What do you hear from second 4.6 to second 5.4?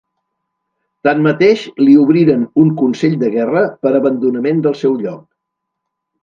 del seu lloc.